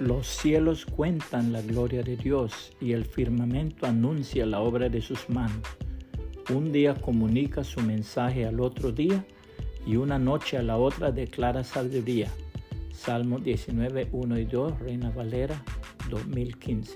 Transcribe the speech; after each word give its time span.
Los 0.00 0.28
cielos 0.28 0.86
cuentan 0.86 1.52
la 1.52 1.60
gloria 1.60 2.04
de 2.04 2.16
Dios 2.16 2.70
y 2.80 2.92
el 2.92 3.04
firmamento 3.04 3.84
anuncia 3.84 4.46
la 4.46 4.60
obra 4.60 4.88
de 4.88 5.02
sus 5.02 5.28
manos. 5.28 5.66
Un 6.54 6.70
día 6.70 6.94
comunica 6.94 7.64
su 7.64 7.80
mensaje 7.80 8.46
al 8.46 8.60
otro 8.60 8.92
día 8.92 9.26
y 9.84 9.96
una 9.96 10.16
noche 10.16 10.56
a 10.56 10.62
la 10.62 10.76
otra 10.76 11.10
declara 11.10 11.64
sabiduría. 11.64 12.30
Salmo 12.92 13.40
19, 13.40 14.10
1 14.12 14.38
y 14.38 14.44
2, 14.44 14.78
Reina 14.78 15.10
Valera 15.10 15.64
2015. 16.08 16.94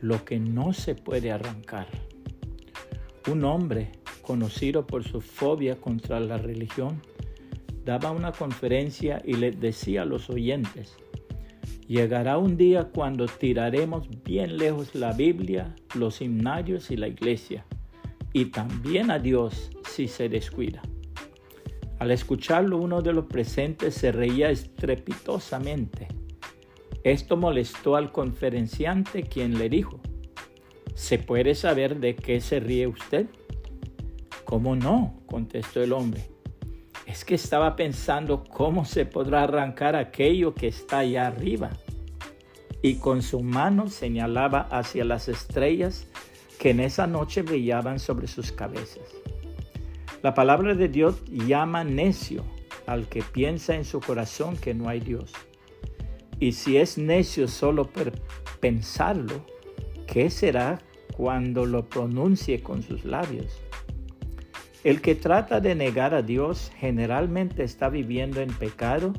Lo 0.00 0.22
que 0.22 0.38
no 0.38 0.74
se 0.74 0.94
puede 0.94 1.32
arrancar. 1.32 1.86
Un 3.26 3.42
hombre 3.44 3.92
conocido 4.20 4.86
por 4.86 5.02
su 5.02 5.22
fobia 5.22 5.76
contra 5.76 6.20
la 6.20 6.36
religión 6.36 7.00
daba 7.86 8.10
una 8.10 8.32
conferencia 8.32 9.22
y 9.24 9.32
le 9.32 9.50
decía 9.50 10.02
a 10.02 10.04
los 10.04 10.28
oyentes, 10.28 10.98
llegará 11.90 12.38
un 12.38 12.56
día 12.56 12.84
cuando 12.84 13.26
tiraremos 13.26 14.08
bien 14.22 14.58
lejos 14.58 14.94
la 14.94 15.12
Biblia, 15.12 15.74
los 15.96 16.20
himnarios 16.20 16.92
y 16.92 16.96
la 16.96 17.08
iglesia, 17.08 17.66
y 18.32 18.44
también 18.44 19.10
a 19.10 19.18
Dios 19.18 19.72
si 19.88 20.06
se 20.06 20.28
descuida. 20.28 20.82
Al 21.98 22.12
escucharlo 22.12 22.76
uno 22.76 23.02
de 23.02 23.12
los 23.12 23.24
presentes 23.24 23.94
se 23.94 24.12
reía 24.12 24.50
estrepitosamente. 24.50 26.06
Esto 27.02 27.36
molestó 27.36 27.96
al 27.96 28.12
conferenciante 28.12 29.24
quien 29.24 29.58
le 29.58 29.68
dijo, 29.68 29.98
¿se 30.94 31.18
puede 31.18 31.56
saber 31.56 31.98
de 31.98 32.14
qué 32.14 32.40
se 32.40 32.60
ríe 32.60 32.86
usted? 32.86 33.26
¿Cómo 34.44 34.76
no? 34.76 35.20
contestó 35.26 35.82
el 35.82 35.92
hombre 35.92 36.39
es 37.10 37.24
que 37.24 37.34
estaba 37.34 37.74
pensando 37.74 38.44
cómo 38.44 38.84
se 38.84 39.04
podrá 39.04 39.42
arrancar 39.42 39.96
aquello 39.96 40.54
que 40.54 40.68
está 40.68 40.98
allá 40.98 41.26
arriba. 41.26 41.70
Y 42.82 42.96
con 42.96 43.22
su 43.22 43.40
mano 43.40 43.88
señalaba 43.88 44.60
hacia 44.70 45.04
las 45.04 45.28
estrellas 45.28 46.06
que 46.60 46.70
en 46.70 46.78
esa 46.78 47.08
noche 47.08 47.42
brillaban 47.42 47.98
sobre 47.98 48.28
sus 48.28 48.52
cabezas. 48.52 49.02
La 50.22 50.34
palabra 50.34 50.74
de 50.74 50.86
Dios 50.86 51.20
llama 51.26 51.82
necio 51.82 52.44
al 52.86 53.08
que 53.08 53.22
piensa 53.22 53.74
en 53.74 53.84
su 53.84 53.98
corazón 53.98 54.56
que 54.56 54.72
no 54.72 54.88
hay 54.88 55.00
Dios. 55.00 55.32
Y 56.38 56.52
si 56.52 56.76
es 56.76 56.96
necio 56.96 57.48
solo 57.48 57.90
por 57.90 58.12
pensarlo, 58.60 59.44
¿qué 60.06 60.30
será 60.30 60.80
cuando 61.16 61.66
lo 61.66 61.88
pronuncie 61.88 62.62
con 62.62 62.84
sus 62.84 63.04
labios? 63.04 63.60
El 64.82 65.02
que 65.02 65.14
trata 65.14 65.60
de 65.60 65.74
negar 65.74 66.14
a 66.14 66.22
Dios 66.22 66.72
generalmente 66.78 67.64
está 67.64 67.90
viviendo 67.90 68.40
en 68.40 68.48
pecado 68.48 69.12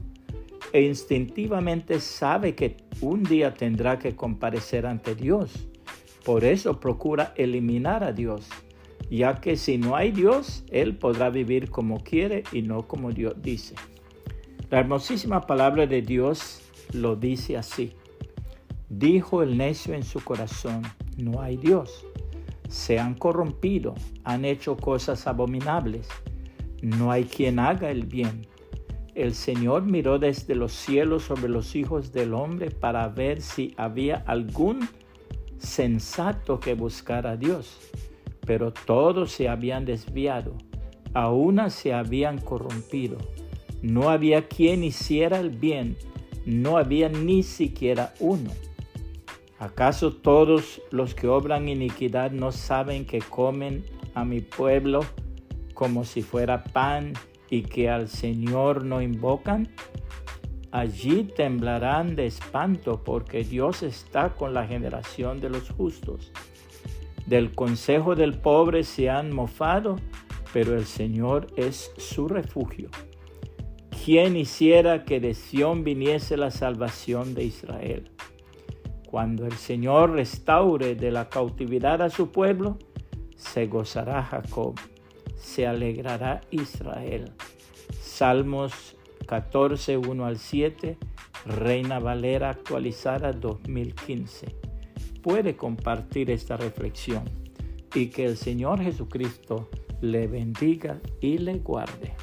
e 0.74 0.82
instintivamente 0.82 2.00
sabe 2.00 2.56
que 2.56 2.78
un 3.00 3.22
día 3.22 3.54
tendrá 3.54 4.00
que 4.00 4.16
comparecer 4.16 4.88
ante 4.88 5.14
Dios. 5.14 5.68
Por 6.26 6.46
eso 6.46 6.80
procura 6.80 7.34
eliminar 7.36 8.04
a 8.04 8.12
Dios, 8.12 8.50
ya 9.12 9.40
que 9.40 9.56
si 9.56 9.78
no 9.78 9.96
hay 9.96 10.12
Dios, 10.12 10.64
Él 10.72 10.96
podrá 10.96 11.30
vivir 11.30 11.70
como 11.70 12.00
quiere 12.00 12.44
y 12.52 12.64
no 12.64 12.88
como 12.88 13.12
Dios 13.12 13.36
dice. 13.40 13.76
La 14.72 14.80
hermosísima 14.80 15.42
palabra 15.42 15.86
de 15.86 16.02
Dios 16.02 16.62
lo 16.92 17.16
dice 17.16 17.56
así. 17.56 17.94
Dijo 18.90 19.44
el 19.44 19.58
necio 19.58 19.94
en 19.94 20.04
su 20.04 20.24
corazón, 20.24 20.82
no 21.18 21.40
hay 21.40 21.58
Dios 21.58 22.06
se 22.72 23.00
han 23.00 23.16
corrompido, 23.16 23.96
han 24.24 24.46
hecho 24.46 24.78
cosas 24.78 25.28
abominables. 25.28 26.08
No 26.82 27.12
hay 27.12 27.26
quien 27.26 27.60
haga 27.60 27.92
el 27.92 28.06
bien. 28.06 28.48
El 29.14 29.36
Señor 29.36 29.84
miró 29.84 30.20
desde 30.20 30.56
los 30.56 30.72
cielos 30.72 31.24
sobre 31.24 31.50
los 31.50 31.76
hijos 31.76 32.14
del 32.14 32.34
hombre 32.34 32.72
para 32.72 33.10
ver 33.10 33.42
si 33.42 33.74
había 33.76 34.24
algún 34.26 34.88
sensato 35.58 36.62
que 36.62 36.74
buscara 36.74 37.32
a 37.32 37.38
Dios. 37.38 37.78
Pero 38.46 38.72
todos 38.72 39.34
se 39.34 39.50
habían 39.50 39.84
desviado, 39.84 40.54
a 41.14 41.30
una 41.30 41.70
se 41.70 41.94
habían 41.94 42.40
corrompido. 42.40 43.18
No 43.82 44.10
había 44.10 44.48
quien 44.48 44.86
hiciera 44.86 45.42
el 45.42 45.50
bien, 45.50 45.98
no 46.46 46.78
había 46.78 47.10
ni 47.10 47.44
siquiera 47.44 48.14
uno. 48.22 48.52
¿Acaso 49.62 50.12
todos 50.12 50.82
los 50.90 51.14
que 51.14 51.28
obran 51.28 51.70
iniquidad 51.70 52.32
no 52.32 52.52
saben 52.52 53.06
que 53.06 53.20
comen 53.20 53.86
a 54.16 54.26
mi 54.26 54.42
pueblo 54.42 55.02
como 55.76 56.04
si 56.04 56.24
fuera 56.24 56.64
pan 56.64 57.14
y 57.48 57.62
que 57.62 57.88
al 57.88 58.08
Señor 58.08 58.84
no 58.84 59.04
invocan? 59.04 59.70
Allí 60.72 61.26
temblarán 61.26 62.16
de 62.16 62.26
espanto 62.26 63.04
porque 63.04 63.44
Dios 63.44 63.84
está 63.84 64.34
con 64.34 64.56
la 64.56 64.66
generación 64.66 65.40
de 65.40 65.52
los 65.52 65.70
justos. 65.70 66.32
Del 67.28 67.54
consejo 67.54 68.16
del 68.16 68.34
pobre 68.34 68.84
se 68.84 69.12
han 69.12 69.32
mofado, 69.32 69.98
pero 70.54 70.76
el 70.76 70.86
Señor 70.86 71.46
es 71.56 71.92
su 71.98 72.28
refugio. 72.28 72.90
¿Quién 74.04 74.38
hiciera 74.38 75.06
que 75.06 75.20
de 75.20 75.36
Sión 75.36 75.84
viniese 75.84 76.36
la 76.36 76.50
salvación 76.50 77.36
de 77.36 77.44
Israel? 77.44 78.10
Cuando 79.12 79.46
el 79.46 79.58
Señor 79.58 80.12
restaure 80.12 80.96
de 80.96 81.12
la 81.12 81.28
cautividad 81.28 82.02
a 82.02 82.10
su 82.10 82.32
pueblo, 82.32 82.78
se 83.36 83.68
gozará 83.68 84.24
Jacob, 84.24 84.80
se 85.36 85.68
alegrará 85.68 86.40
Israel. 86.50 87.34
Salmos 88.00 88.96
14, 89.28 89.98
1 89.98 90.26
al 90.26 90.38
7, 90.38 90.98
Reina 91.46 92.00
Valera 92.00 92.52
actualizada 92.52 93.34
2015. 93.34 94.56
Puede 95.22 95.58
compartir 95.58 96.32
esta 96.32 96.56
reflexión 96.56 97.26
y 97.94 98.12
que 98.12 98.24
el 98.24 98.38
Señor 98.38 98.82
Jesucristo 98.82 99.70
le 100.00 100.28
bendiga 100.28 101.02
y 101.20 101.38
le 101.38 101.60
guarde. 101.60 102.14